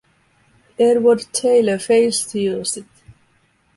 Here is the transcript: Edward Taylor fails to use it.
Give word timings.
Edward 0.79 1.25
Taylor 1.31 1.77
fails 1.77 2.25
to 2.25 2.39
use 2.39 2.75
it. 2.77 2.87